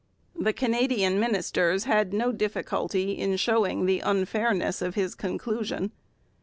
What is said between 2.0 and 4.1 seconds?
no difficulty in showing the